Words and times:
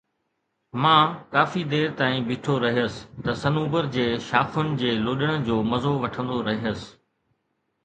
مان 0.83 1.03
ڪافي 1.35 1.61
دير 1.73 1.91
تائين 1.99 2.23
بيٺو 2.29 2.55
رهيس 2.63 2.95
ته 3.27 3.31
صنوبر 3.43 3.83
جي 3.97 4.07
شاخن 4.31 4.75
جي 4.81 4.91
لڏڻ 5.05 5.47
جو 5.47 5.55
مزو 5.71 5.95
وٺندو 6.03 6.43
رهيس 6.51 6.91